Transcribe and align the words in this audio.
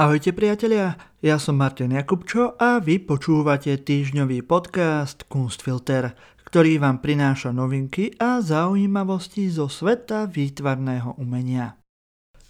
Ahojte 0.00 0.32
priatelia, 0.32 0.96
ja 1.20 1.36
som 1.36 1.60
Martin 1.60 1.92
Jakubčo 1.92 2.56
a 2.56 2.80
vy 2.80 3.04
počúvate 3.04 3.76
týždňový 3.76 4.48
podcast 4.48 5.28
Kunstfilter, 5.28 6.16
ktorý 6.48 6.80
vám 6.80 7.04
prináša 7.04 7.52
novinky 7.52 8.16
a 8.16 8.40
zaujímavosti 8.40 9.52
zo 9.52 9.68
sveta 9.68 10.24
výtvarného 10.24 11.20
umenia. 11.20 11.76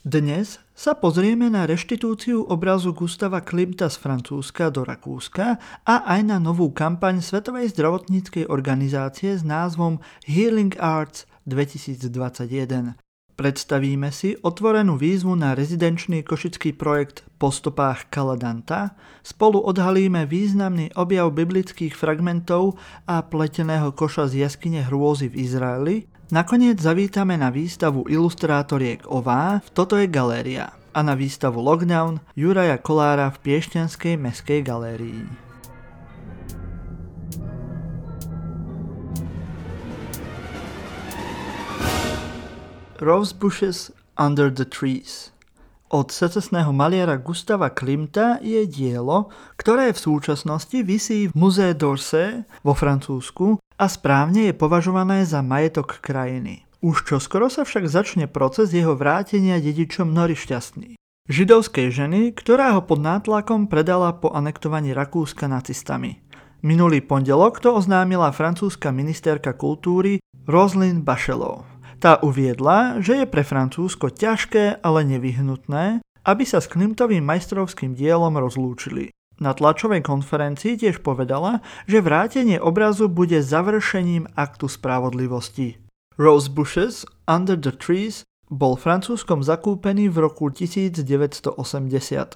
Dnes 0.07 0.63
sa 0.79 0.95
pozrieme 0.95 1.51
na 1.51 1.67
reštitúciu 1.67 2.47
obrazu 2.47 2.95
Gustava 2.95 3.43
Klimta 3.43 3.91
z 3.91 3.99
Francúzska 3.99 4.71
do 4.71 4.87
Rakúska 4.87 5.59
a 5.83 6.07
aj 6.07 6.21
na 6.23 6.39
novú 6.39 6.71
kampaň 6.71 7.19
Svetovej 7.19 7.75
zdravotníckej 7.75 8.47
organizácie 8.47 9.35
s 9.35 9.43
názvom 9.43 9.99
Healing 10.23 10.79
Arts 10.79 11.27
2021. 11.51 13.10
Predstavíme 13.41 14.13
si 14.13 14.37
otvorenú 14.37 15.01
výzvu 15.01 15.33
na 15.33 15.57
rezidenčný 15.57 16.21
košický 16.21 16.77
projekt 16.77 17.25
Po 17.41 17.49
stopách 17.49 18.13
Kaladanta, 18.13 18.93
spolu 19.25 19.65
odhalíme 19.65 20.29
významný 20.29 20.93
objav 20.93 21.33
biblických 21.33 21.97
fragmentov 21.97 22.77
a 23.09 23.25
pleteného 23.25 23.97
koša 23.97 24.29
z 24.29 24.45
jaskyne 24.45 24.85
hrôzy 24.85 25.33
v 25.33 25.41
Izraeli, 25.41 25.97
nakoniec 26.29 26.85
zavítame 26.85 27.41
na 27.41 27.49
výstavu 27.49 28.05
ilustrátoriek 28.13 29.09
OVA 29.09 29.65
v 29.65 29.69
Toto 29.73 29.97
je 29.97 30.05
galéria 30.05 30.77
a 30.93 31.01
na 31.01 31.17
výstavu 31.17 31.65
Lockdown 31.65 32.21
Juraja 32.37 32.77
Kolára 32.77 33.33
v 33.33 33.41
Piešťanskej 33.41 34.21
meskej 34.21 34.61
galérii. 34.61 35.50
Rose 43.01 43.33
Bushes 43.33 43.89
Under 44.21 44.53
the 44.53 44.69
Trees. 44.69 45.33
Od 45.89 46.13
secesného 46.13 46.69
maliara 46.69 47.17
Gustava 47.17 47.73
Klimta 47.73 48.37
je 48.45 48.69
dielo, 48.69 49.33
ktoré 49.57 49.97
v 49.97 50.05
súčasnosti 50.05 50.77
visí 50.85 51.33
v 51.33 51.33
Musée 51.33 51.73
d'Orsay 51.73 52.45
vo 52.61 52.77
Francúzsku 52.77 53.57
a 53.57 53.87
správne 53.89 54.53
je 54.53 54.55
považované 54.55 55.25
za 55.25 55.41
majetok 55.41 56.05
krajiny. 56.05 56.69
Už 56.85 57.09
čoskoro 57.09 57.49
sa 57.49 57.65
však 57.65 57.89
začne 57.89 58.29
proces 58.29 58.77
jeho 58.77 58.93
vrátenia 58.93 59.57
dedičom 59.65 60.13
Nori 60.13 60.37
Šťastný. 60.37 61.01
Židovskej 61.33 61.89
ženy, 61.89 62.37
ktorá 62.37 62.77
ho 62.77 62.85
pod 62.85 63.01
nátlakom 63.01 63.65
predala 63.65 64.13
po 64.13 64.29
anektovaní 64.37 64.93
Rakúska 64.93 65.49
nacistami. 65.49 66.21
Minulý 66.61 67.01
pondelok 67.01 67.65
to 67.65 67.73
oznámila 67.73 68.29
francúzska 68.29 68.93
ministerka 68.93 69.57
kultúry 69.57 70.21
Roslyn 70.45 71.01
Bachelot. 71.01 71.70
Tá 72.01 72.17
uviedla, 72.25 73.05
že 73.05 73.21
je 73.21 73.27
pre 73.29 73.45
Francúzsko 73.45 74.09
ťažké, 74.09 74.81
ale 74.81 75.05
nevyhnutné, 75.05 76.01
aby 76.25 76.45
sa 76.49 76.65
s 76.65 76.73
Klimtovým 76.73 77.21
majstrovským 77.21 77.93
dielom 77.93 78.41
rozlúčili. 78.41 79.13
Na 79.37 79.53
tlačovej 79.53 80.01
konferencii 80.01 80.81
tiež 80.81 81.05
povedala, 81.05 81.61
že 81.85 82.01
vrátenie 82.01 82.57
obrazu 82.57 83.13
bude 83.13 83.45
završením 83.45 84.33
aktu 84.33 84.69
spravodlivosti. 84.69 85.77
Rose 86.17 86.49
Bushes 86.49 87.05
Under 87.29 87.61
the 87.61 87.73
Trees 87.73 88.25
bol 88.49 88.81
francúzskom 88.81 89.45
zakúpený 89.45 90.09
v 90.09 90.25
roku 90.25 90.49
1980 90.49 91.61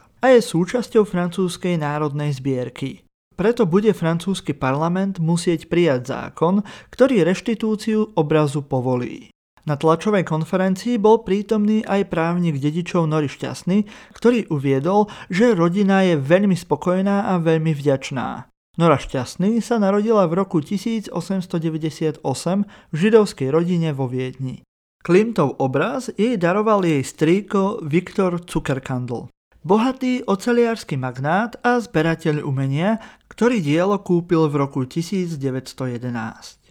a 0.01 0.27
je 0.29 0.41
súčasťou 0.45 1.09
francúzskej 1.09 1.81
národnej 1.81 2.37
zbierky. 2.37 3.05
Preto 3.33 3.65
bude 3.65 3.97
francúzsky 3.97 4.53
parlament 4.53 5.19
musieť 5.25 5.73
prijať 5.73 6.13
zákon, 6.13 6.61
ktorý 6.93 7.25
reštitúciu 7.25 8.15
obrazu 8.15 8.61
povolí. 8.61 9.34
Na 9.65 9.81
tlačovej 9.81 10.29
konferencii 10.29 11.01
bol 11.01 11.25
prítomný 11.25 11.81
aj 11.89 12.13
právnik 12.13 12.61
dedičov 12.61 13.09
Nori 13.09 13.33
Šťastný, 13.33 13.89
ktorý 14.13 14.53
uviedol, 14.53 15.09
že 15.33 15.57
rodina 15.57 16.05
je 16.05 16.21
veľmi 16.21 16.53
spokojná 16.53 17.33
a 17.33 17.41
veľmi 17.41 17.73
vďačná. 17.73 18.53
Nora 18.77 18.99
Šťastný 19.01 19.65
sa 19.65 19.81
narodila 19.81 20.29
v 20.29 20.45
roku 20.45 20.61
1898 20.61 22.21
v 22.21 22.95
židovskej 22.95 23.49
rodine 23.49 23.97
vo 23.97 24.05
Viedni. 24.05 24.67
Klimtov 25.05 25.57
obraz 25.61 26.13
jej 26.17 26.37
daroval 26.41 26.85
jej 26.85 27.05
strýko 27.05 27.85
Viktor 27.85 28.41
Zuckerkandl. 28.45 29.29
Bohatý 29.65 30.25
oceliársky 30.29 31.01
magnát 31.01 31.57
a 31.65 31.81
zberateľ 31.81 32.45
umenia, 32.45 33.01
ktorý 33.33 33.65
dielo 33.65 33.97
kúpil 34.01 34.49
v 34.53 34.61
roku 34.61 34.85
1911. 34.85 36.64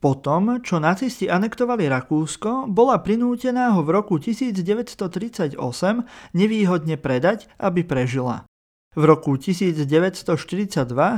Potom, 0.00 0.64
čo 0.64 0.80
nacisti 0.80 1.28
anektovali 1.28 1.84
Rakúsko, 1.84 2.64
bola 2.72 3.04
prinútená 3.04 3.76
ho 3.76 3.84
v 3.84 4.00
roku 4.00 4.16
1938 4.16 5.60
nevýhodne 6.32 6.96
predať, 6.96 7.52
aby 7.60 7.84
prežila. 7.84 8.48
V 8.96 9.02
roku 9.04 9.36
1942 9.36 10.24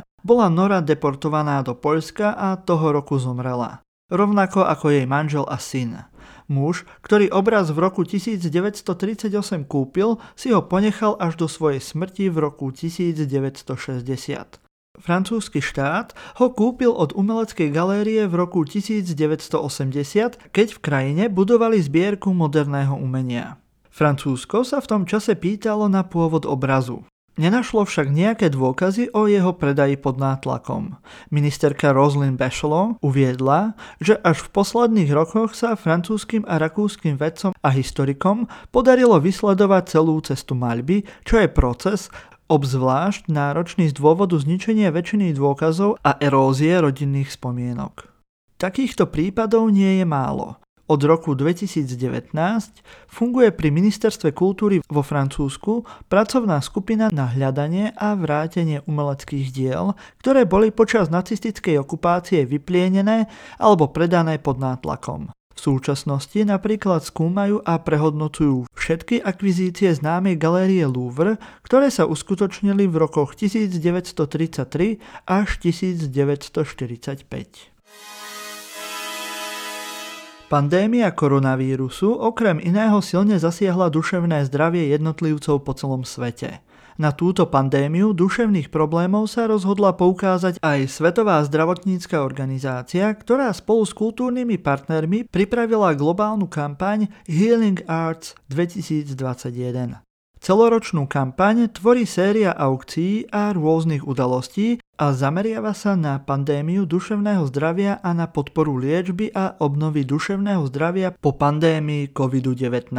bola 0.03 0.47
Nora 0.51 0.83
deportovaná 0.83 1.63
do 1.63 1.79
Poľska 1.79 2.35
a 2.35 2.59
toho 2.59 2.91
roku 2.91 3.23
zomrela. 3.23 3.87
Rovnako 4.11 4.67
ako 4.67 4.93
jej 4.93 5.07
manžel 5.07 5.47
a 5.47 5.57
syn. 5.57 6.05
Muž, 6.51 6.85
ktorý 7.07 7.31
obraz 7.31 7.71
v 7.71 7.81
roku 7.81 8.03
1938 8.03 9.31
kúpil, 9.65 10.19
si 10.35 10.51
ho 10.51 10.61
ponechal 10.61 11.17
až 11.23 11.39
do 11.39 11.47
svojej 11.47 11.79
smrti 11.81 12.29
v 12.29 12.37
roku 12.51 12.69
1960. 12.75 14.59
Francúzsky 15.01 15.65
štát 15.65 16.13
ho 16.37 16.53
kúpil 16.53 16.93
od 16.93 17.17
umeleckej 17.17 17.73
galérie 17.73 18.29
v 18.29 18.35
roku 18.37 18.61
1980, 18.61 19.57
keď 20.53 20.67
v 20.69 20.79
krajine 20.85 21.25
budovali 21.33 21.81
zbierku 21.81 22.37
moderného 22.37 22.93
umenia. 23.01 23.57
Francúzsko 23.89 24.69
sa 24.69 24.85
v 24.85 24.89
tom 24.93 25.03
čase 25.09 25.33
pýtalo 25.33 25.89
na 25.89 26.05
pôvod 26.05 26.45
obrazu. 26.45 27.09
Nenašlo 27.41 27.89
však 27.89 28.13
nejaké 28.13 28.53
dôkazy 28.53 29.17
o 29.17 29.25
jeho 29.25 29.57
predaji 29.57 29.97
pod 29.97 30.21
nátlakom. 30.21 31.01
Ministerka 31.33 31.97
Roslyn 31.97 32.37
Bachelot 32.37 33.01
uviedla, 33.01 33.73
že 34.05 34.21
až 34.21 34.45
v 34.45 34.53
posledných 34.53 35.09
rokoch 35.17 35.57
sa 35.57 35.73
francúzskym 35.73 36.45
a 36.45 36.61
rakúskym 36.61 37.17
vedcom 37.17 37.57
a 37.57 37.69
historikom 37.73 38.53
podarilo 38.69 39.17
vysledovať 39.17 39.97
celú 39.97 40.21
cestu 40.21 40.53
maľby, 40.53 41.09
čo 41.25 41.41
je 41.41 41.49
proces, 41.49 42.13
obzvlášť 42.53 43.33
náročný 43.33 43.89
z 43.89 43.97
dôvodu 43.97 44.37
zničenia 44.37 44.93
väčšiny 44.93 45.33
dôkazov 45.33 45.97
a 46.05 46.21
erózie 46.21 46.77
rodinných 46.77 47.33
spomienok. 47.33 48.13
Takýchto 48.61 49.09
prípadov 49.09 49.73
nie 49.73 49.99
je 49.99 50.07
málo. 50.07 50.61
Od 50.93 51.01
roku 51.09 51.33
2019 51.33 52.37
funguje 53.09 53.49
pri 53.49 53.73
Ministerstve 53.73 54.37
kultúry 54.37 54.85
vo 54.85 55.01
Francúzsku 55.01 55.89
pracovná 56.13 56.61
skupina 56.61 57.09
na 57.09 57.33
hľadanie 57.33 57.97
a 57.97 58.13
vrátenie 58.13 58.85
umeleckých 58.85 59.49
diel, 59.49 59.97
ktoré 60.21 60.45
boli 60.45 60.69
počas 60.69 61.09
nacistickej 61.09 61.81
okupácie 61.81 62.45
vyplienené 62.45 63.33
alebo 63.57 63.89
predané 63.89 64.37
pod 64.37 64.61
nátlakom. 64.61 65.33
V 65.57 65.61
súčasnosti 65.61 66.45
napríklad 66.45 67.03
skúmajú 67.03 67.65
a 67.65 67.81
prehodnocujú 67.81 68.69
všetky 68.77 69.25
akvizície 69.25 69.89
známej 69.95 70.37
galérie 70.37 70.85
Louvre, 70.85 71.41
ktoré 71.65 71.89
sa 71.89 72.05
uskutočnili 72.05 72.85
v 72.89 72.97
rokoch 73.01 73.35
1933 73.39 75.01
až 75.25 75.49
1945. 75.65 77.72
Pandémia 80.53 81.09
koronavírusu 81.17 82.13
okrem 82.13 82.61
iného 82.61 83.01
silne 83.01 83.41
zasiahla 83.41 83.89
duševné 83.89 84.45
zdravie 84.53 84.93
jednotlivcov 84.93 85.65
po 85.65 85.73
celom 85.73 86.05
svete. 86.05 86.61
Na 87.01 87.09
túto 87.09 87.49
pandémiu 87.49 88.13
duševných 88.13 88.69
problémov 88.69 89.33
sa 89.33 89.49
rozhodla 89.49 89.97
poukázať 89.97 90.61
aj 90.61 90.93
Svetová 90.93 91.41
zdravotnícka 91.49 92.21
organizácia, 92.21 93.09
ktorá 93.17 93.49
spolu 93.57 93.89
s 93.89 93.97
kultúrnymi 93.97 94.61
partnermi 94.61 95.25
pripravila 95.33 95.97
globálnu 95.97 96.45
kampaň 96.53 97.09
Healing 97.25 97.81
Arts 97.89 98.37
2021. 98.53 100.12
Celoročnú 100.43 101.07
kampaň 101.07 101.71
tvorí 101.71 102.03
séria 102.03 102.51
aukcií 102.51 103.31
a 103.31 103.55
rôznych 103.55 104.03
udalostí 104.03 104.83
a 104.99 105.15
zameriava 105.15 105.71
sa 105.71 105.95
na 105.95 106.19
pandémiu 106.19 106.83
duševného 106.83 107.47
zdravia 107.47 108.03
a 108.03 108.11
na 108.11 108.27
podporu 108.27 108.75
liečby 108.75 109.31
a 109.31 109.55
obnovy 109.63 110.03
duševného 110.03 110.67
zdravia 110.67 111.15
po 111.15 111.39
pandémii 111.39 112.11
COVID-19. 112.11 112.91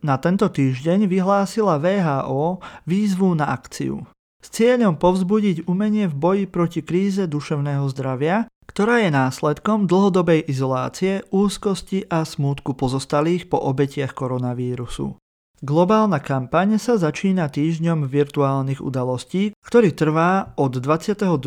Na 0.00 0.16
tento 0.16 0.48
týždeň 0.48 1.12
vyhlásila 1.12 1.76
VHO 1.76 2.64
výzvu 2.88 3.36
na 3.36 3.52
akciu 3.52 4.08
s 4.42 4.48
cieľom 4.50 4.98
povzbudiť 4.98 5.70
umenie 5.70 6.10
v 6.10 6.14
boji 6.18 6.44
proti 6.50 6.80
kríze 6.82 7.30
duševného 7.30 7.86
zdravia, 7.94 8.50
ktorá 8.66 8.98
je 9.06 9.14
následkom 9.14 9.86
dlhodobej 9.86 10.42
izolácie, 10.50 11.22
úzkosti 11.30 12.10
a 12.10 12.26
smútku 12.26 12.74
pozostalých 12.74 13.46
po 13.46 13.62
obetiach 13.62 14.16
koronavírusu. 14.16 15.14
Globálna 15.62 16.18
kampaň 16.18 16.74
sa 16.74 16.98
začína 16.98 17.46
týždňom 17.46 18.10
virtuálnych 18.10 18.82
udalostí, 18.82 19.54
ktorý 19.62 19.94
trvá 19.94 20.58
od 20.58 20.74
22. 20.74 21.38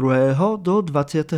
do 0.64 0.76
26. 0.80 1.36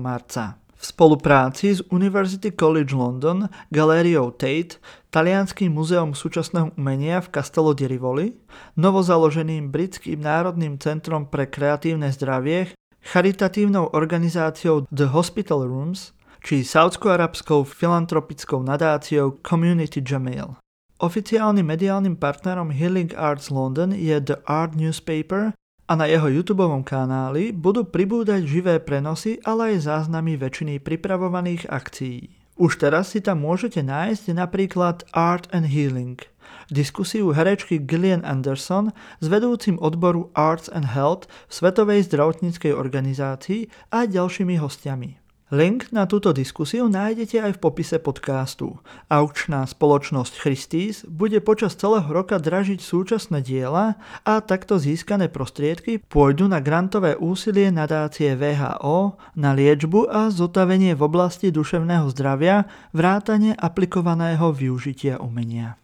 marca. 0.00 0.56
V 0.72 0.82
spolupráci 0.88 1.76
s 1.76 1.84
University 1.92 2.48
College 2.48 2.96
London, 2.96 3.52
galériou 3.68 4.32
Tate, 4.32 4.80
Talianským 5.12 5.68
muzeom 5.68 6.16
súčasného 6.16 6.72
umenia 6.80 7.20
v 7.20 7.28
Castello 7.28 7.76
di 7.76 7.84
Rivoli, 7.84 8.40
novozaloženým 8.80 9.68
Britským 9.68 10.24
národným 10.24 10.80
centrom 10.80 11.28
pre 11.28 11.44
kreatívne 11.44 12.08
zdravie, 12.08 12.72
charitatívnou 13.04 13.92
organizáciou 13.92 14.88
The 14.88 15.12
Hospital 15.12 15.68
Rooms 15.68 16.16
či 16.40 16.64
saudsko-arabskou 16.64 17.68
filantropickou 17.68 18.64
nadáciou 18.64 19.44
Community 19.44 20.00
Jamil. 20.00 20.56
Oficiálnym 20.98 21.62
mediálnym 21.62 22.18
partnerom 22.18 22.74
Healing 22.74 23.14
Arts 23.14 23.54
London 23.54 23.94
je 23.94 24.18
The 24.18 24.42
Art 24.50 24.74
Newspaper 24.74 25.54
a 25.86 25.92
na 25.94 26.10
jeho 26.10 26.26
YouTube 26.26 26.66
kanáli 26.82 27.54
budú 27.54 27.86
pribúdať 27.86 28.42
živé 28.42 28.82
prenosy, 28.82 29.38
ale 29.46 29.78
aj 29.78 29.86
záznamy 29.86 30.34
väčšiny 30.34 30.82
pripravovaných 30.82 31.70
akcií. 31.70 32.34
Už 32.58 32.82
teraz 32.82 33.14
si 33.14 33.22
tam 33.22 33.46
môžete 33.46 33.78
nájsť 33.78 34.34
napríklad 34.34 35.06
Art 35.14 35.46
and 35.54 35.70
Healing, 35.70 36.18
diskusiu 36.66 37.30
herečky 37.30 37.78
Gillian 37.78 38.26
Anderson 38.26 38.90
s 39.22 39.26
vedúcim 39.30 39.78
odboru 39.78 40.34
Arts 40.34 40.66
and 40.66 40.98
Health 40.98 41.30
v 41.46 41.52
Svetovej 41.62 42.10
zdravotníckej 42.10 42.74
organizácii 42.74 43.70
a 43.94 44.02
ďalšími 44.02 44.58
hostiami. 44.58 45.27
Link 45.48 45.88
na 45.96 46.04
túto 46.04 46.36
diskusiu 46.36 46.92
nájdete 46.92 47.40
aj 47.40 47.52
v 47.56 47.62
popise 47.64 47.96
podcastu. 47.96 48.84
Aukčná 49.08 49.64
spoločnosť 49.64 50.44
Christie's 50.44 51.08
bude 51.08 51.40
počas 51.40 51.72
celého 51.72 52.04
roka 52.04 52.36
dražiť 52.36 52.76
súčasné 52.76 53.40
diela 53.40 53.96
a 54.28 54.44
takto 54.44 54.76
získané 54.76 55.32
prostriedky 55.32 56.04
pôjdu 56.04 56.52
na 56.52 56.60
grantové 56.60 57.16
úsilie 57.16 57.72
nadácie 57.72 58.36
VHO 58.36 59.16
na 59.40 59.56
liečbu 59.56 60.12
a 60.12 60.28
zotavenie 60.28 60.92
v 60.92 61.08
oblasti 61.08 61.48
duševného 61.48 62.12
zdravia 62.12 62.68
vrátane 62.92 63.56
aplikovaného 63.56 64.52
využitia 64.52 65.16
umenia. 65.16 65.80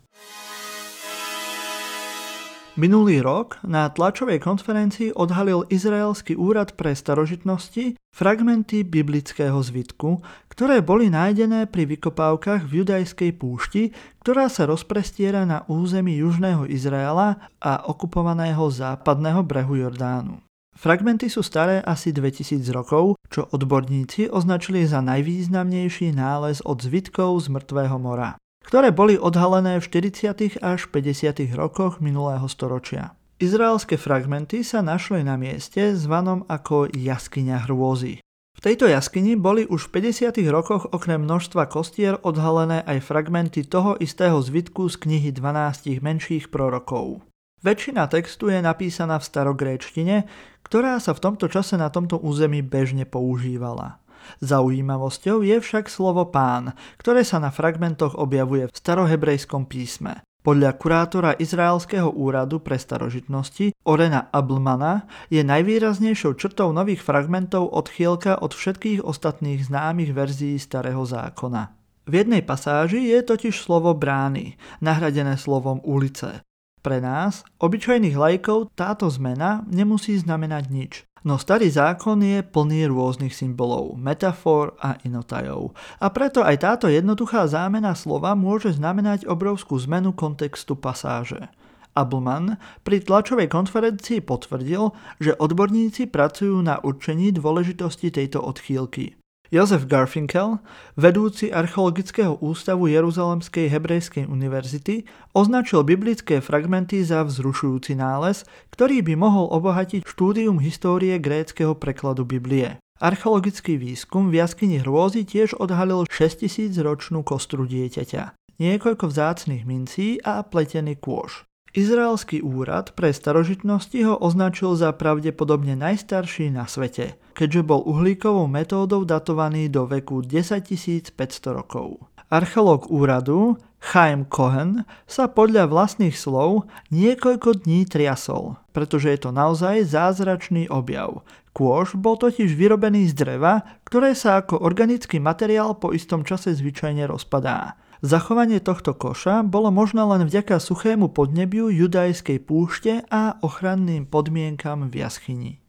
Minulý 2.74 3.22
rok 3.22 3.62
na 3.62 3.86
tlačovej 3.86 4.42
konferencii 4.42 5.14
odhalil 5.14 5.62
Izraelský 5.70 6.34
úrad 6.34 6.74
pre 6.74 6.90
starožitnosti 6.90 7.94
fragmenty 8.10 8.82
biblického 8.82 9.54
zvitku, 9.62 10.18
ktoré 10.50 10.82
boli 10.82 11.06
nájdené 11.06 11.70
pri 11.70 11.86
vykopávkach 11.94 12.66
v 12.66 12.82
judajskej 12.82 13.30
púšti, 13.38 13.94
ktorá 14.26 14.50
sa 14.50 14.66
rozprestiera 14.66 15.46
na 15.46 15.62
území 15.70 16.18
južného 16.18 16.66
Izraela 16.66 17.46
a 17.62 17.86
okupovaného 17.86 18.66
západného 18.66 19.46
brehu 19.46 19.78
Jordánu. 19.78 20.42
Fragmenty 20.74 21.30
sú 21.30 21.46
staré 21.46 21.78
asi 21.78 22.10
2000 22.10 22.58
rokov, 22.74 23.14
čo 23.30 23.46
odborníci 23.54 24.34
označili 24.34 24.82
za 24.82 24.98
najvýznamnejší 24.98 26.10
nález 26.10 26.58
od 26.66 26.82
zvitkov 26.82 27.38
z 27.38 27.54
mŕtvého 27.54 28.02
mora 28.02 28.34
ktoré 28.64 28.90
boli 28.90 29.20
odhalené 29.20 29.78
v 29.78 29.84
40. 29.86 30.58
až 30.64 30.88
50. 30.88 31.52
rokoch 31.54 32.00
minulého 32.00 32.48
storočia. 32.48 33.12
Izraelské 33.36 34.00
fragmenty 34.00 34.64
sa 34.64 34.80
našli 34.80 35.20
na 35.20 35.36
mieste 35.36 35.92
zvanom 35.92 36.48
ako 36.48 36.88
jaskyňa 36.90 37.68
hrôzy. 37.68 38.24
V 38.54 38.60
tejto 38.62 38.88
jaskyni 38.88 39.36
boli 39.36 39.66
už 39.68 39.90
v 39.90 40.08
50. 40.08 40.40
rokoch 40.48 40.88
okrem 40.94 41.20
množstva 41.20 41.68
kostier 41.68 42.16
odhalené 42.24 42.80
aj 42.86 43.04
fragmenty 43.04 43.66
toho 43.66 43.98
istého 44.00 44.38
zvitku 44.40 44.88
z 44.88 44.96
knihy 45.02 45.30
12 45.34 46.00
menších 46.00 46.48
prorokov. 46.48 47.20
Väčšina 47.64 48.06
textu 48.06 48.52
je 48.52 48.60
napísaná 48.60 49.18
v 49.18 49.24
starogréčtine, 49.24 50.16
ktorá 50.62 51.00
sa 51.00 51.16
v 51.16 51.22
tomto 51.28 51.50
čase 51.50 51.74
na 51.74 51.90
tomto 51.90 52.20
území 52.20 52.60
bežne 52.60 53.08
používala. 53.08 54.03
Zaujímavosťou 54.44 55.44
je 55.44 55.56
však 55.60 55.90
slovo 55.90 56.28
pán, 56.28 56.76
ktoré 57.00 57.24
sa 57.24 57.40
na 57.40 57.48
fragmentoch 57.48 58.18
objavuje 58.18 58.68
v 58.68 58.76
starohebrejskom 58.76 59.68
písme. 59.68 60.24
Podľa 60.44 60.76
kurátora 60.76 61.32
Izraelského 61.40 62.12
úradu 62.12 62.60
pre 62.60 62.76
starožitnosti 62.76 63.72
Orena 63.88 64.28
Ablmana 64.28 65.08
je 65.32 65.40
najvýraznejšou 65.40 66.36
črtou 66.36 66.68
nových 66.76 67.00
fragmentov 67.00 67.72
odchýlka 67.72 68.44
od 68.44 68.52
všetkých 68.52 69.00
ostatných 69.00 69.64
známych 69.64 70.12
verzií 70.12 70.60
Starého 70.60 71.00
zákona. 71.00 71.72
V 72.04 72.12
jednej 72.20 72.44
pasáži 72.44 73.08
je 73.08 73.24
totiž 73.24 73.56
slovo 73.56 73.96
brány, 73.96 74.60
nahradené 74.84 75.40
slovom 75.40 75.80
ulice. 75.80 76.44
Pre 76.84 77.00
nás, 77.00 77.48
obyčajných 77.64 78.12
lajkov, 78.12 78.68
táto 78.76 79.08
zmena 79.08 79.64
nemusí 79.72 80.20
znamenať 80.20 80.64
nič. 80.68 80.92
No 81.24 81.40
starý 81.40 81.72
zákon 81.72 82.20
je 82.20 82.44
plný 82.44 82.92
rôznych 82.92 83.32
symbolov, 83.32 83.96
metafor 83.96 84.76
a 84.76 85.00
inotajov. 85.00 85.72
A 85.96 86.12
preto 86.12 86.44
aj 86.44 86.60
táto 86.60 86.92
jednoduchá 86.92 87.48
zámena 87.48 87.96
slova 87.96 88.36
môže 88.36 88.76
znamenať 88.76 89.24
obrovskú 89.24 89.80
zmenu 89.88 90.12
kontextu 90.12 90.76
pasáže. 90.76 91.48
Abelman 91.96 92.60
pri 92.84 93.00
tlačovej 93.00 93.48
konferencii 93.48 94.20
potvrdil, 94.20 94.92
že 95.24 95.32
odborníci 95.40 96.12
pracujú 96.12 96.60
na 96.60 96.84
určení 96.84 97.32
dôležitosti 97.32 98.12
tejto 98.12 98.44
odchýlky. 98.44 99.16
Jozef 99.54 99.86
Garfinkel, 99.86 100.58
vedúci 100.98 101.46
archeologického 101.54 102.42
ústavu 102.42 102.90
Jeruzalemskej 102.90 103.70
hebrejskej 103.70 104.26
univerzity, 104.26 105.06
označil 105.30 105.86
biblické 105.86 106.42
fragmenty 106.42 107.06
za 107.06 107.22
vzrušujúci 107.22 107.94
nález, 107.94 108.42
ktorý 108.74 109.06
by 109.06 109.14
mohol 109.14 109.46
obohatiť 109.54 110.02
štúdium 110.02 110.58
histórie 110.58 111.14
gréckého 111.22 111.78
prekladu 111.78 112.26
Biblie. 112.26 112.82
Archeologický 112.98 113.78
výskum 113.78 114.34
v 114.34 114.42
jaskyni 114.42 114.82
hrôzy 114.82 115.22
tiež 115.22 115.54
odhalil 115.62 116.02
6000 116.10 116.74
ročnú 116.82 117.22
kostru 117.22 117.62
dieťaťa, 117.62 118.34
niekoľko 118.58 119.06
vzácnych 119.06 119.62
mincí 119.62 120.18
a 120.26 120.42
pletený 120.42 120.98
kôž. 120.98 121.46
Izraelský 121.74 122.42
úrad 122.42 122.90
pre 122.98 123.14
starožitnosti 123.14 123.98
ho 124.02 124.18
označil 124.18 124.74
za 124.74 124.90
pravdepodobne 124.90 125.78
najstarší 125.78 126.50
na 126.50 126.66
svete, 126.66 127.22
keďže 127.34 127.66
bol 127.66 127.82
uhlíkovou 127.82 128.46
metódou 128.46 129.02
datovaný 129.02 129.68
do 129.68 129.84
veku 129.90 130.22
10 130.22 131.12
500 131.12 131.12
rokov. 131.50 132.00
Archeológ 132.32 132.88
úradu 132.88 133.60
Chaim 133.84 134.24
Cohen 134.24 134.88
sa 135.04 135.28
podľa 135.28 135.68
vlastných 135.68 136.16
slov 136.16 136.64
niekoľko 136.88 137.66
dní 137.68 137.84
triasol, 137.84 138.56
pretože 138.72 139.12
je 139.12 139.18
to 139.20 139.30
naozaj 139.30 139.84
zázračný 139.84 140.72
objav. 140.72 141.20
Kôž 141.52 141.94
bol 141.94 142.16
totiž 142.16 142.56
vyrobený 142.56 143.12
z 143.12 143.14
dreva, 143.14 143.62
ktoré 143.84 144.16
sa 144.16 144.42
ako 144.42 144.58
organický 144.64 145.20
materiál 145.20 145.76
po 145.76 145.92
istom 145.92 146.24
čase 146.24 146.56
zvyčajne 146.56 147.06
rozpadá. 147.06 147.78
Zachovanie 148.04 148.60
tohto 148.60 148.92
koša 148.92 149.44
bolo 149.46 149.72
možné 149.72 150.04
len 150.04 150.28
vďaka 150.28 150.60
suchému 150.60 151.12
podnebiu 151.12 151.72
judajskej 151.72 152.42
púšte 152.42 153.00
a 153.08 153.40
ochranným 153.40 154.04
podmienkam 154.08 154.92
v 154.92 155.06
jaskyni. 155.06 155.63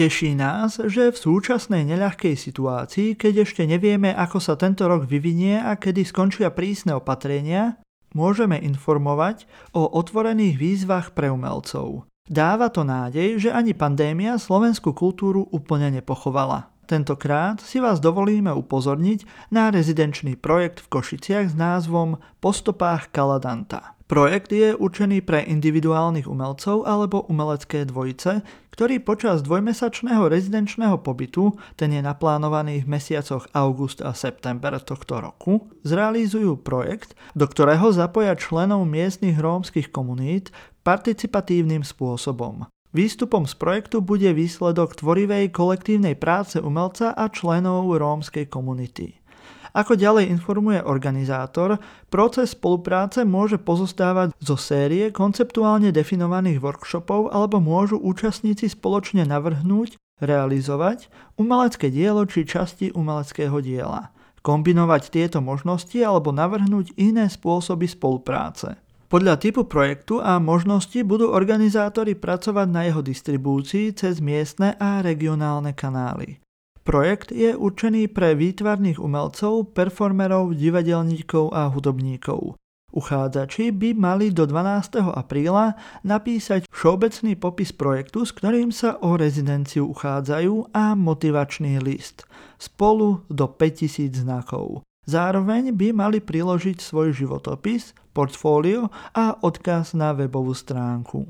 Teší 0.00 0.32
nás, 0.32 0.80
že 0.80 1.12
v 1.12 1.20
súčasnej 1.20 1.84
neľahkej 1.84 2.32
situácii, 2.32 3.20
keď 3.20 3.44
ešte 3.44 3.68
nevieme, 3.68 4.16
ako 4.16 4.40
sa 4.40 4.56
tento 4.56 4.88
rok 4.88 5.04
vyvinie 5.04 5.60
a 5.60 5.76
kedy 5.76 6.08
skončia 6.08 6.48
prísne 6.48 6.96
opatrenia, 6.96 7.76
môžeme 8.16 8.56
informovať 8.56 9.44
o 9.76 9.84
otvorených 9.92 10.56
výzvach 10.56 11.12
pre 11.12 11.28
umelcov. 11.28 12.08
Dáva 12.24 12.72
to 12.72 12.80
nádej, 12.80 13.44
že 13.44 13.52
ani 13.52 13.76
pandémia 13.76 14.40
slovenskú 14.40 14.96
kultúru 14.96 15.44
úplne 15.52 16.00
nepochovala. 16.00 16.72
Tentokrát 16.90 17.62
si 17.62 17.78
vás 17.78 18.02
dovolíme 18.02 18.50
upozorniť 18.50 19.22
na 19.54 19.70
rezidenčný 19.70 20.34
projekt 20.34 20.82
v 20.82 20.98
Košiciach 20.98 21.46
s 21.46 21.54
názvom 21.54 22.18
Po 22.42 22.50
stopách 22.50 23.14
Kaladanta. 23.14 23.94
Projekt 24.10 24.50
je 24.50 24.74
určený 24.74 25.22
pre 25.22 25.46
individuálnych 25.46 26.26
umelcov 26.26 26.82
alebo 26.82 27.30
umelecké 27.30 27.86
dvojice, 27.86 28.42
ktorí 28.74 29.06
počas 29.06 29.38
dvojmesačného 29.46 30.26
rezidenčného 30.26 30.98
pobytu, 30.98 31.54
ten 31.78 31.94
je 31.94 32.02
naplánovaný 32.02 32.82
v 32.82 32.98
mesiacoch 32.98 33.46
august 33.54 34.02
a 34.02 34.10
september 34.10 34.74
tohto 34.82 35.22
roku, 35.22 35.70
zrealizujú 35.86 36.58
projekt, 36.58 37.14
do 37.38 37.46
ktorého 37.46 37.94
zapoja 37.94 38.34
členov 38.34 38.82
miestnych 38.82 39.38
rómskych 39.38 39.94
komunít 39.94 40.50
participatívnym 40.82 41.86
spôsobom. 41.86 42.66
Výstupom 42.90 43.46
z 43.46 43.54
projektu 43.54 44.02
bude 44.02 44.26
výsledok 44.34 44.98
tvorivej 44.98 45.54
kolektívnej 45.54 46.18
práce 46.18 46.58
umelca 46.58 47.14
a 47.14 47.30
členov 47.30 47.86
rómskej 47.86 48.50
komunity. 48.50 49.14
Ako 49.70 49.94
ďalej 49.94 50.26
informuje 50.34 50.82
organizátor, 50.82 51.78
proces 52.10 52.58
spolupráce 52.58 53.22
môže 53.22 53.62
pozostávať 53.62 54.34
zo 54.42 54.58
série 54.58 55.14
konceptuálne 55.14 55.94
definovaných 55.94 56.58
workshopov 56.58 57.30
alebo 57.30 57.62
môžu 57.62 57.94
účastníci 58.02 58.66
spoločne 58.66 59.22
navrhnúť, 59.22 59.94
realizovať 60.18 61.06
umelecké 61.38 61.94
dielo 61.94 62.26
či 62.26 62.42
časti 62.42 62.90
umeleckého 62.90 63.62
diela, 63.62 64.10
kombinovať 64.42 65.02
tieto 65.14 65.38
možnosti 65.38 65.96
alebo 66.02 66.34
navrhnúť 66.34 66.98
iné 66.98 67.30
spôsoby 67.30 67.86
spolupráce. 67.86 68.74
Podľa 69.10 69.42
typu 69.42 69.66
projektu 69.66 70.22
a 70.22 70.38
možnosti 70.38 71.02
budú 71.02 71.34
organizátori 71.34 72.14
pracovať 72.14 72.68
na 72.70 72.86
jeho 72.86 73.02
distribúcii 73.02 73.90
cez 73.90 74.22
miestne 74.22 74.78
a 74.78 75.02
regionálne 75.02 75.74
kanály. 75.74 76.38
Projekt 76.86 77.34
je 77.34 77.58
určený 77.58 78.06
pre 78.14 78.38
výtvarných 78.38 79.02
umelcov, 79.02 79.74
performerov, 79.74 80.54
divadelníkov 80.54 81.50
a 81.50 81.66
hudobníkov. 81.74 82.54
Uchádzači 82.94 83.74
by 83.74 83.98
mali 83.98 84.30
do 84.30 84.46
12. 84.46 85.02
apríla 85.02 85.74
napísať 86.06 86.70
všeobecný 86.70 87.34
popis 87.34 87.74
projektu, 87.74 88.22
s 88.22 88.30
ktorým 88.30 88.70
sa 88.70 88.94
o 89.02 89.18
rezidenciu 89.18 89.90
uchádzajú 89.90 90.70
a 90.70 90.94
motivačný 90.94 91.82
list, 91.82 92.30
spolu 92.62 93.26
do 93.26 93.50
5000 93.50 94.22
znakov. 94.22 94.86
Zároveň 95.08 95.72
by 95.72 95.96
mali 95.96 96.18
priložiť 96.20 96.80
svoj 96.80 97.16
životopis, 97.16 97.96
portfólio 98.12 98.92
a 99.16 99.36
odkaz 99.40 99.96
na 99.96 100.12
webovú 100.12 100.52
stránku. 100.52 101.24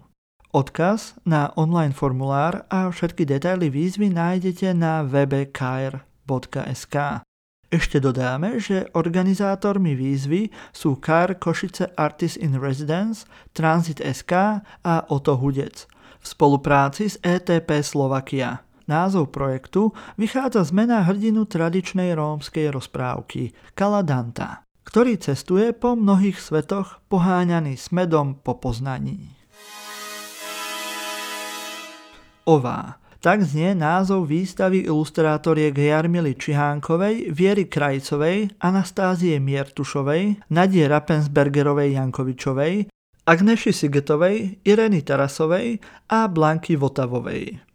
Odkaz 0.50 1.14
na 1.22 1.54
online 1.54 1.94
formulár 1.94 2.66
a 2.66 2.90
všetky 2.90 3.22
detaily 3.22 3.70
výzvy 3.70 4.10
nájdete 4.10 4.74
na 4.74 5.06
webe 5.06 5.46
kr.sk. 5.46 7.22
Ešte 7.70 8.02
dodáme, 8.02 8.58
že 8.58 8.90
organizátormi 8.98 9.94
výzvy 9.94 10.50
sú 10.74 10.98
KAR 10.98 11.38
Košice 11.38 11.94
Artist 11.94 12.34
in 12.42 12.58
Residence, 12.58 13.30
Transit 13.54 14.02
SK 14.02 14.66
a 14.82 15.06
Oto 15.06 15.38
Hudec 15.38 15.86
v 16.20 16.24
spolupráci 16.26 17.14
s 17.14 17.16
ETP 17.22 17.80
Slovakia. 17.80 18.66
Názov 18.90 19.30
projektu 19.30 19.94
vychádza 20.18 20.66
z 20.66 20.74
mena 20.74 21.06
hrdinu 21.06 21.46
tradičnej 21.46 22.10
rómskej 22.18 22.74
rozprávky 22.74 23.54
Kaladanta, 23.78 24.66
ktorý 24.82 25.14
cestuje 25.14 25.70
po 25.70 25.94
mnohých 25.94 26.42
svetoch 26.42 26.98
poháňaný 27.06 27.78
smedom 27.78 28.42
po 28.42 28.58
poznaní. 28.58 29.30
Ová. 32.50 32.98
Tak 33.20 33.44
znie 33.44 33.76
názov 33.76 34.32
výstavy 34.32 34.88
ilustrátoriek 34.88 35.76
Jarmily 35.76 36.40
Čihánkovej, 36.40 37.36
Viery 37.36 37.68
Krajcovej, 37.68 38.56
Anastázie 38.64 39.36
Miertušovej, 39.36 40.48
Nadie 40.48 40.88
Rapensbergerovej 40.88 42.00
Jankovičovej, 42.00 42.88
Agneši 43.28 43.76
Sigetovej, 43.76 44.64
Ireny 44.64 45.04
Tarasovej 45.04 45.84
a 46.08 46.32
Blanky 46.32 46.80
Votavovej. 46.80 47.69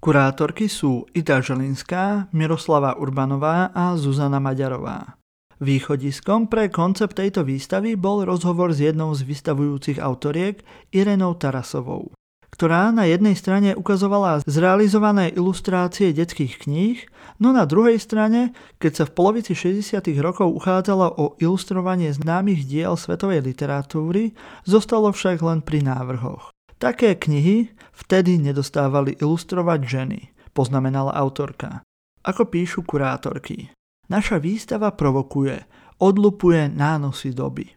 Kurátorky 0.00 0.64
sú 0.64 1.04
Ida 1.12 1.44
Želinská, 1.44 2.32
Miroslava 2.32 2.96
Urbanová 2.96 3.68
a 3.76 3.92
Zuzana 4.00 4.40
Maďarová. 4.40 5.20
Východiskom 5.60 6.48
pre 6.48 6.72
koncept 6.72 7.20
tejto 7.20 7.44
výstavy 7.44 8.00
bol 8.00 8.24
rozhovor 8.24 8.72
s 8.72 8.80
jednou 8.80 9.12
z 9.12 9.28
vystavujúcich 9.28 10.00
autoriek 10.00 10.64
Irenou 10.88 11.36
Tarasovou, 11.36 12.16
ktorá 12.48 12.88
na 12.96 13.04
jednej 13.04 13.36
strane 13.36 13.76
ukazovala 13.76 14.40
zrealizované 14.48 15.36
ilustrácie 15.36 16.16
detských 16.16 16.64
kníh, 16.64 17.04
no 17.36 17.52
na 17.52 17.68
druhej 17.68 18.00
strane, 18.00 18.56
keď 18.80 18.92
sa 18.96 19.04
v 19.04 19.12
polovici 19.12 19.52
60. 19.52 20.00
rokov 20.24 20.48
uchádzala 20.48 21.20
o 21.20 21.36
ilustrovanie 21.44 22.08
známych 22.16 22.64
diel 22.64 22.96
svetovej 22.96 23.44
literatúry, 23.44 24.32
zostalo 24.64 25.12
však 25.12 25.44
len 25.44 25.60
pri 25.60 25.84
návrhoch. 25.84 26.56
Také 26.80 27.12
knihy 27.12 27.76
vtedy 27.92 28.40
nedostávali 28.40 29.20
ilustrovať 29.20 29.80
ženy, 29.84 30.20
poznamenala 30.56 31.12
autorka. 31.12 31.84
Ako 32.24 32.48
píšu 32.48 32.88
kurátorky. 32.88 33.68
Naša 34.08 34.40
výstava 34.40 34.88
provokuje, 34.88 35.60
odlupuje 36.00 36.72
nánosy 36.72 37.36
doby. 37.36 37.68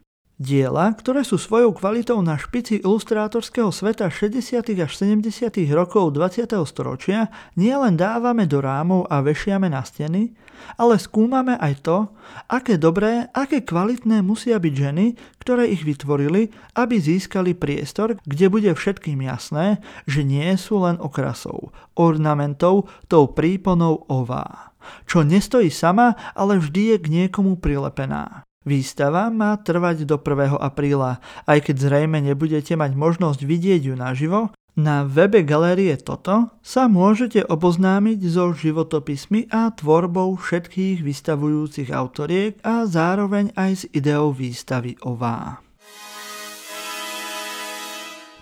Diela, 0.44 0.92
ktoré 0.92 1.24
sú 1.24 1.40
svojou 1.40 1.72
kvalitou 1.72 2.20
na 2.20 2.36
špici 2.36 2.76
ilustrátorského 2.84 3.72
sveta 3.72 4.12
60. 4.12 4.76
až 4.76 4.92
70. 4.92 5.24
rokov 5.72 6.12
20. 6.12 6.52
storočia, 6.68 7.32
nielen 7.56 7.96
dávame 7.96 8.44
do 8.44 8.60
rámov 8.60 9.08
a 9.08 9.24
vešiame 9.24 9.72
na 9.72 9.80
steny, 9.80 10.36
ale 10.76 11.00
skúmame 11.00 11.56
aj 11.56 11.80
to, 11.80 12.12
aké 12.44 12.76
dobré, 12.76 13.24
aké 13.32 13.64
kvalitné 13.64 14.20
musia 14.20 14.60
byť 14.60 14.74
ženy, 14.76 15.16
ktoré 15.40 15.64
ich 15.72 15.80
vytvorili, 15.80 16.52
aby 16.76 17.00
získali 17.00 17.56
priestor, 17.56 18.20
kde 18.28 18.52
bude 18.52 18.68
všetkým 18.68 19.24
jasné, 19.24 19.80
že 20.04 20.28
nie 20.28 20.52
sú 20.60 20.84
len 20.84 21.00
okrasou, 21.00 21.72
ornamentov, 21.96 22.92
tou 23.08 23.32
príponou 23.32 24.04
ová. 24.12 24.76
Čo 25.08 25.24
nestojí 25.24 25.72
sama, 25.72 26.36
ale 26.36 26.60
vždy 26.60 26.92
je 26.92 26.96
k 27.00 27.06
niekomu 27.08 27.56
prilepená. 27.56 28.44
Výstava 28.64 29.28
má 29.28 29.52
trvať 29.60 30.08
do 30.08 30.16
1. 30.16 30.56
apríla, 30.56 31.20
aj 31.44 31.68
keď 31.68 31.76
zrejme 31.84 32.16
nebudete 32.24 32.72
mať 32.80 32.96
možnosť 32.96 33.44
vidieť 33.44 33.92
ju 33.92 33.94
naživo, 33.94 34.40
na 34.74 35.06
webe 35.06 35.46
galérie 35.46 35.94
Toto 35.94 36.50
sa 36.58 36.90
môžete 36.90 37.46
oboznámiť 37.46 38.18
so 38.26 38.50
životopismi 38.50 39.46
a 39.54 39.70
tvorbou 39.70 40.34
všetkých 40.34 40.98
vystavujúcich 40.98 41.94
autoriek 41.94 42.58
a 42.66 42.82
zároveň 42.82 43.54
aj 43.54 43.70
s 43.70 43.82
ideou 43.94 44.34
výstavy 44.34 44.98
OVA. 45.06 45.62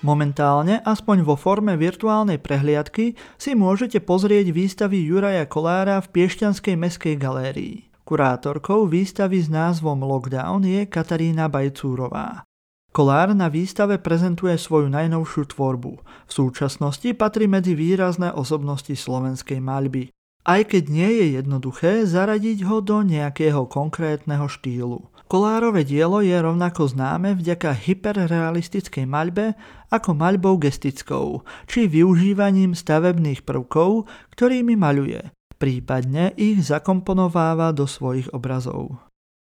Momentálne, 0.02 0.80
aspoň 0.82 1.20
vo 1.20 1.36
forme 1.36 1.76
virtuálnej 1.76 2.40
prehliadky, 2.40 3.14
si 3.36 3.52
môžete 3.52 4.00
pozrieť 4.00 4.50
výstavy 4.50 5.04
Juraja 5.04 5.44
Kolára 5.44 6.00
v 6.00 6.10
Piešťanskej 6.16 6.74
meskej 6.80 7.14
galérii. 7.20 7.91
Kurátorkou 8.02 8.90
výstavy 8.90 9.38
s 9.38 9.46
názvom 9.46 10.02
Lockdown 10.02 10.66
je 10.66 10.90
Katarína 10.90 11.46
Bajcúrová. 11.46 12.42
Kolár 12.90 13.30
na 13.30 13.46
výstave 13.46 14.02
prezentuje 14.02 14.58
svoju 14.58 14.90
najnovšiu 14.90 15.54
tvorbu. 15.54 16.02
V 16.02 16.32
súčasnosti 16.34 17.06
patrí 17.14 17.46
medzi 17.46 17.78
výrazné 17.78 18.34
osobnosti 18.34 18.90
slovenskej 18.90 19.62
maľby. 19.62 20.10
Aj 20.42 20.66
keď 20.66 20.90
nie 20.90 21.10
je 21.14 21.26
jednoduché 21.38 22.02
zaradiť 22.02 22.66
ho 22.66 22.82
do 22.82 23.06
nejakého 23.06 23.70
konkrétneho 23.70 24.50
štýlu. 24.50 25.06
Kolárové 25.30 25.86
dielo 25.86 26.18
je 26.26 26.34
rovnako 26.34 26.90
známe 26.90 27.38
vďaka 27.38 27.70
hyperrealistickej 27.70 29.06
maľbe 29.06 29.54
ako 29.94 30.10
maľbou 30.18 30.58
gestickou, 30.58 31.46
či 31.70 31.86
využívaním 31.86 32.74
stavebných 32.74 33.46
prvkov, 33.46 34.10
ktorými 34.34 34.74
maľuje 34.74 35.30
prípadne 35.62 36.34
ich 36.34 36.58
zakomponováva 36.66 37.70
do 37.70 37.86
svojich 37.86 38.26
obrazov. 38.34 38.98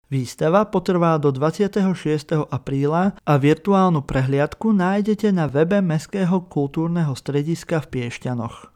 Výstava 0.09 0.65
potrvá 0.65 1.21
do 1.21 1.29
26. 1.29 2.49
apríla 2.49 3.13
a 3.21 3.33
virtuálnu 3.37 4.01
prehliadku 4.01 4.73
nájdete 4.73 5.29
na 5.35 5.45
webe 5.45 5.85
Mestského 5.85 6.49
kultúrneho 6.49 7.13
strediska 7.13 7.85
v 7.85 7.87
Piešťanoch. 7.93 8.73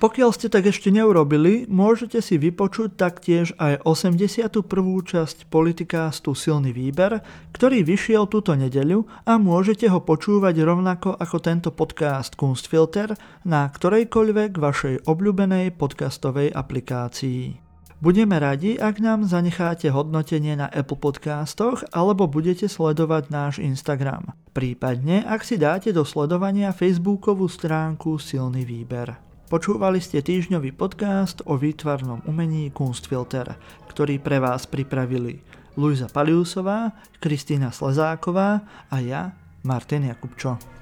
Pokiaľ 0.00 0.32
ste 0.32 0.48
tak 0.48 0.64
ešte 0.64 0.88
neurobili, 0.88 1.68
môžete 1.68 2.24
si 2.24 2.40
vypočuť 2.40 2.96
taktiež 2.96 3.52
aj 3.60 3.84
81. 3.84 4.64
časť 5.04 5.44
politikástu 5.52 6.32
Silný 6.32 6.72
výber, 6.72 7.20
ktorý 7.52 7.84
vyšiel 7.84 8.24
túto 8.24 8.56
nedeľu 8.56 9.04
a 9.28 9.36
môžete 9.36 9.92
ho 9.92 10.00
počúvať 10.00 10.56
rovnako 10.64 11.20
ako 11.20 11.36
tento 11.44 11.68
podcast 11.68 12.32
Kunstfilter 12.40 13.12
na 13.44 13.68
ktorejkoľvek 13.68 14.56
vašej 14.56 14.94
obľúbenej 15.04 15.76
podcastovej 15.76 16.48
aplikácii. 16.48 17.60
Budeme 18.00 18.40
radi, 18.40 18.80
ak 18.80 19.04
nám 19.04 19.28
zanecháte 19.28 19.92
hodnotenie 19.92 20.56
na 20.56 20.72
Apple 20.72 20.96
Podcastoch 20.96 21.84
alebo 21.92 22.24
budete 22.24 22.72
sledovať 22.72 23.28
náš 23.28 23.60
Instagram. 23.60 24.32
Prípadne, 24.56 25.28
ak 25.28 25.44
si 25.44 25.60
dáte 25.60 25.92
do 25.92 26.08
sledovania 26.08 26.72
Facebookovú 26.72 27.52
stránku 27.52 28.16
Silný 28.16 28.64
výber. 28.64 29.29
Počúvali 29.50 29.98
ste 29.98 30.22
týždňový 30.22 30.78
podcast 30.78 31.42
o 31.42 31.58
výtvarnom 31.58 32.22
umení 32.30 32.70
Kunstfilter, 32.70 33.58
ktorý 33.90 34.22
pre 34.22 34.38
vás 34.38 34.62
pripravili 34.70 35.42
Luisa 35.74 36.06
Paliusová, 36.06 36.94
Kristýna 37.18 37.74
Slezáková 37.74 38.62
a 38.86 38.96
ja, 39.02 39.34
Martin 39.66 40.06
Jakubčo. 40.06 40.79